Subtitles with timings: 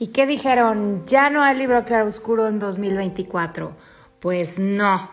[0.00, 1.02] ¿Y qué dijeron?
[1.06, 3.72] ¿Ya no hay libro claroscuro en 2024?
[4.20, 5.10] Pues no.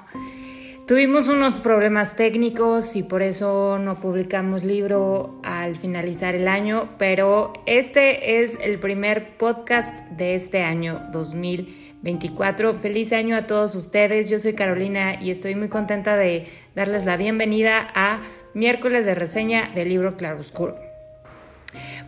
[0.87, 7.53] Tuvimos unos problemas técnicos y por eso no publicamos libro al finalizar el año, pero
[7.65, 12.75] este es el primer podcast de este año 2024.
[12.75, 14.29] Feliz año a todos ustedes.
[14.29, 16.45] Yo soy Carolina y estoy muy contenta de
[16.75, 18.21] darles la bienvenida a
[18.53, 20.77] miércoles de reseña del libro Claroscuro.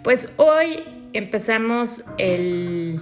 [0.03, 0.83] Pues hoy
[1.13, 3.01] empezamos el,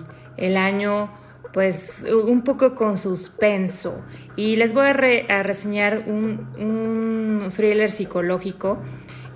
[0.57, 1.09] año
[1.53, 4.03] pues un poco con suspenso.
[4.35, 4.93] Y les voy a,
[5.43, 8.79] reseñar un, un, thriller psicológico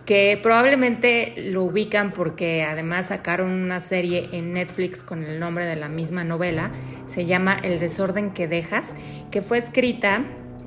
[0.05, 5.75] que probablemente lo ubican porque además sacaron una serie en Netflix con el nombre de
[5.75, 6.71] la misma novela,
[7.05, 8.97] se llama El desorden que dejas,
[9.29, 10.23] que fue escrita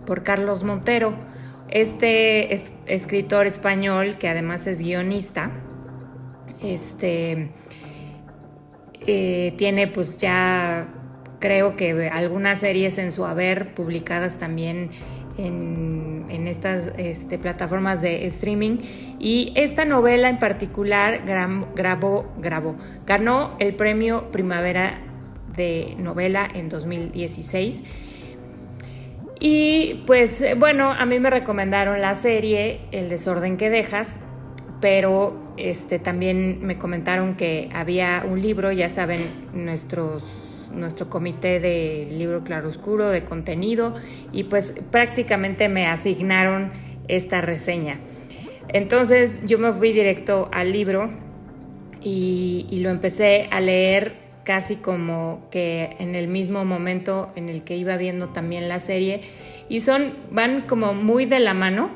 [0.06, 1.14] por Carlos Montero,
[1.72, 2.54] este
[2.86, 5.50] escritor español que además es guionista,
[6.62, 7.50] este
[9.06, 10.88] eh, tiene pues ya
[11.38, 14.90] creo que algunas series en su haber publicadas también
[15.38, 18.78] en, estas este, plataformas de streaming.
[19.18, 25.00] Y esta novela en particular grabó, grabó, ganó el premio Primavera
[25.56, 27.84] de Novela en 2016
[29.44, 34.20] y pues bueno, a mí me recomendaron la serie El desorden que dejas
[34.80, 39.20] pero este, también me comentaron que había un libro, ya saben,
[39.54, 43.94] nuestros, nuestro comité de libro claroscuro, de contenido,
[44.32, 46.72] y pues prácticamente me asignaron
[47.08, 48.00] esta reseña.
[48.68, 51.10] Entonces yo me fui directo al libro
[52.00, 57.62] y, y lo empecé a leer casi como que en el mismo momento en el
[57.64, 59.20] que iba viendo también la serie
[59.68, 61.90] y son van como muy de la mano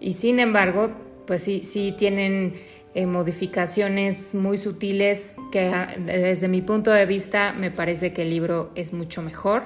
[0.00, 0.92] y sin embargo
[1.26, 2.54] pues sí, sí tienen
[2.94, 8.30] eh, modificaciones muy sutiles que ah, desde mi punto de vista me parece que el
[8.30, 9.64] libro es mucho mejor.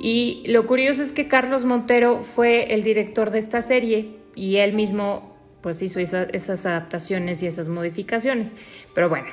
[0.00, 4.72] Y lo curioso es que Carlos Montero fue el director de esta serie y él
[4.74, 8.56] mismo pues hizo esas adaptaciones y esas modificaciones.
[8.94, 9.26] Pero bueno,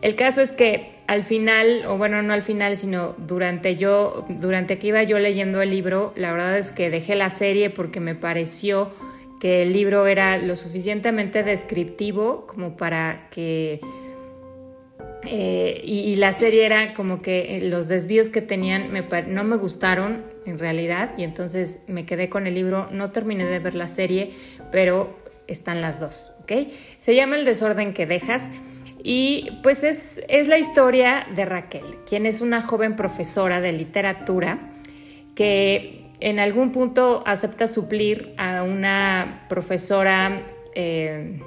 [0.00, 4.78] el caso es que al final, o bueno, no al final, sino durante yo, durante
[4.78, 8.14] que iba yo leyendo el libro, la verdad es que dejé la serie porque me
[8.14, 8.90] pareció
[9.42, 13.80] que el libro era lo suficientemente descriptivo como para que...
[15.24, 18.92] Eh, y, la serie era como que los desvíos que tenían
[19.26, 23.58] no me gustaron en realidad y entonces me quedé con el libro, no terminé de
[23.58, 24.30] ver la serie,
[24.70, 26.68] pero están las dos, ¿ok?
[27.00, 28.52] Se llama El desorden que dejas
[29.02, 34.60] y pues es, es la historia de Raquel, quien es una joven profesora de literatura
[35.34, 41.42] que en algún punto acepta suplir a una profesora eh,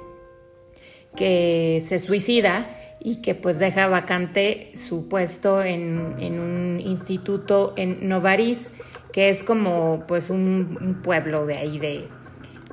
[1.16, 2.68] que se suicida
[3.00, 8.72] y que pues deja vacante su puesto en, un instituto en Novaris,
[9.14, 12.08] que es como pues un, pueblo de ahí de,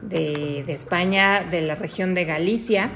[0.02, 2.91] de, España, de la región de Galicia.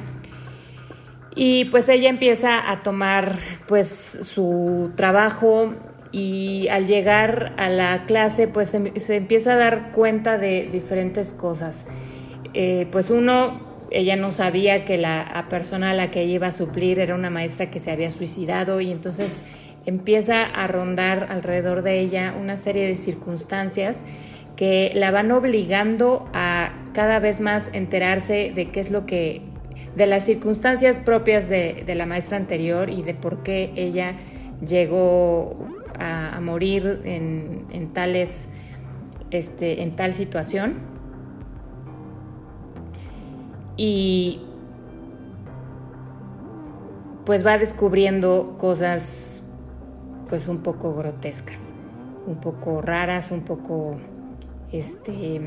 [1.34, 3.38] Y pues ella empieza a tomar
[3.68, 5.76] pues su trabajo
[6.12, 11.86] y al llegar a la clase pues se, empieza a dar cuenta de diferentes cosas.
[12.54, 13.60] Eh, pues uno,
[13.92, 17.30] ella no sabía que la persona a la que ella iba a suplir era una
[17.30, 19.46] maestra que se había suicidado y entonces
[19.86, 24.06] empieza a rondar alrededor de ella una serie de circunstancias
[24.58, 29.42] que la van obligando a cada vez más enterarse de qué es lo que,
[29.96, 34.16] de las circunstancias propias de, de la maestra anterior y de por qué ella
[34.66, 38.54] llegó a, morir en, tales,
[39.32, 40.76] este, en tal situación.
[43.76, 44.42] Y
[47.26, 49.44] pues va descubriendo cosas
[50.30, 51.60] pues un poco grotescas,
[52.26, 53.98] un poco raras, un poco
[54.72, 55.42] este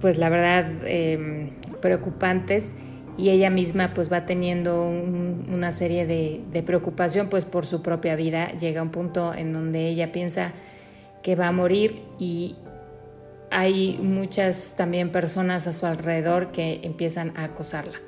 [0.00, 1.50] pues la verdad em,
[1.80, 2.74] preocupantes
[3.18, 8.52] y ella misma pues va teniendo una serie de, preocupación pues por su propia vida.
[8.52, 10.52] Llega un punto en donde ella piensa
[11.20, 12.54] que va a morir y
[13.50, 18.00] hay muchas también personas a su alrededor que empiezan a acosarla.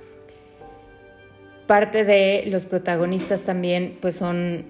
[1.67, 4.65] Parte de los protagonistas también pues son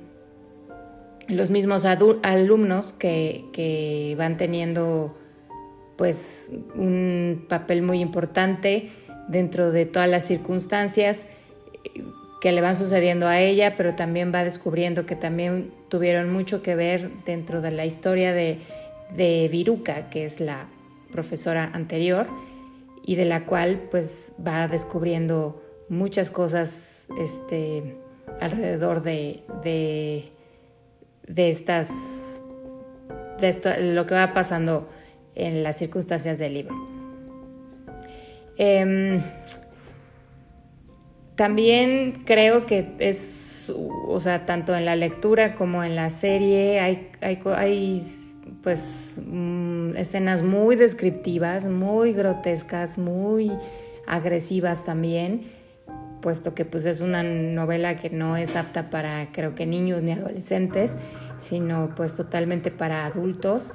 [1.29, 5.19] los mismos alumnos que, que van teniendo
[5.97, 8.91] pues un papel muy importante
[9.31, 11.29] dentro de todas las circunstancias
[11.85, 12.03] eh,
[12.41, 16.75] que le van sucediendo a ella, pero también va descubriendo que también tuvieron mucho que
[16.75, 18.59] ver dentro de la historia de,
[19.51, 20.67] Viruca, que es la
[21.13, 22.27] profesora anterior,
[23.05, 27.97] y de la cual pues va descubriendo muchas cosas este,
[28.41, 32.43] alrededor de, de, estas,
[33.41, 34.89] esto, lo que va pasando
[35.35, 37.00] en las circunstancias del libro.
[38.63, 39.23] Em,
[41.35, 47.09] también creo que es, o sea, tanto en la lectura como en la serie hay,
[47.23, 48.03] hay, hay
[48.63, 53.51] pues mm, escenas muy descriptivas, muy grotescas, muy
[54.07, 55.45] agresivas también,
[56.21, 60.13] puesto que pues es una novela que no es apta para creo que niños ni
[60.13, 60.99] adolescentes,
[61.41, 63.73] sino pues totalmente para adultos.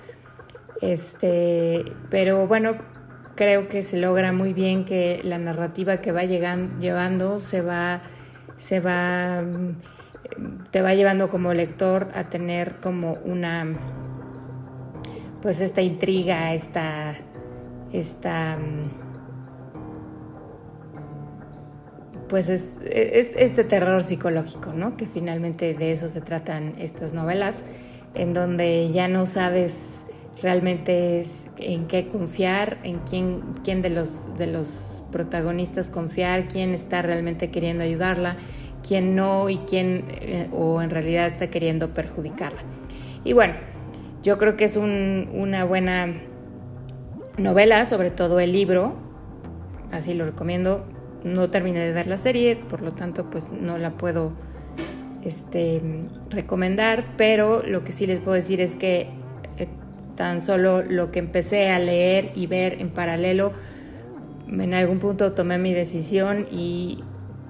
[0.80, 2.76] Este, pero bueno,
[3.36, 8.02] creo que se logra muy bien que la narrativa que va llegando, llevando se va
[8.58, 9.44] se va
[10.72, 13.66] te va llevando como lector a tener como una
[15.42, 17.14] pues esta intriga, esta
[17.92, 18.58] esta
[22.28, 24.98] pues es, este terror psicológico, ¿no?
[24.98, 27.64] Que finalmente de eso se tratan estas novelas,
[28.16, 30.05] en donde ya no sabes
[30.42, 31.24] realmente
[31.58, 37.52] en qué confiar, en quién, quién de, los, de los protagonistas confiar, quién está realmente
[37.52, 38.38] queriendo ayudarla,
[38.86, 42.60] quién no y quién eh, o en realidad está queriendo perjudicarla.
[43.24, 43.54] Y bueno,
[44.24, 46.14] yo creo que es una buena
[47.38, 48.96] novela, sobre todo el libro,
[49.92, 50.86] así lo recomiendo,
[51.24, 54.34] no terminé de ver la serie, por lo tanto pues no la puedo
[55.24, 55.81] este,
[56.30, 59.10] recomendar, pero lo que sí les puedo decir es que
[60.16, 63.54] tan solo lo que empecé a leer y ver en paralelo,
[64.48, 67.04] en algún punto tomé mi decisión y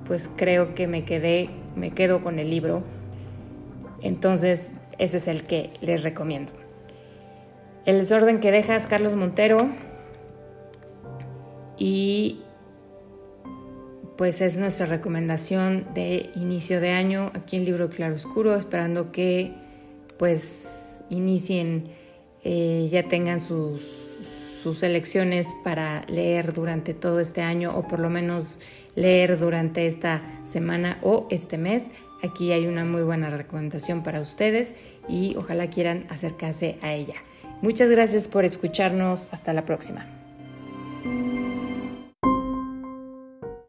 [0.06, 2.84] pues creo que me quedé, me quedo con el libro.
[4.02, 6.52] Entonces, ese es el que les recomiendo.
[7.86, 9.70] El desorden que dejas, Carlos Montero.
[11.78, 12.42] Y
[14.18, 19.54] pues es nuestra recomendación de inicio de año aquí en Libro Claro Oscuro, esperando que
[20.18, 21.84] pues inicien,
[22.48, 23.82] eh, ya tengan sus,
[24.62, 28.60] sus elecciones para leer durante todo este año o por lo menos
[28.96, 31.90] leer durante esta semana o este mes.
[32.24, 34.76] Aquí hay una muy buena recomendación para ustedes
[35.10, 37.16] y ojalá quieran acercarse a ella.
[37.62, 39.28] Muchas gracias por escucharnos.
[39.32, 40.06] Hasta la próxima.